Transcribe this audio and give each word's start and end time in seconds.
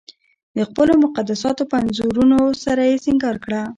د 0.57 0.59
خپلو 0.69 0.93
مقدساتو 1.03 1.63
په 1.71 1.75
انځورونو 1.83 2.39
سره 2.63 2.81
یې 2.89 2.97
سنګار 3.05 3.35
کړه. 3.45 3.61